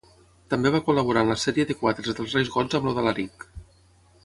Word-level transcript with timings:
També 0.53 0.71
va 0.75 0.79
col·laborar 0.87 1.23
en 1.25 1.29
la 1.33 1.37
sèrie 1.41 1.67
de 1.73 1.77
quadres 1.83 2.17
dels 2.21 2.35
reis 2.39 2.51
gots 2.57 2.81
amb 2.81 2.91
el 2.93 2.99
d'Alaric. 2.99 3.47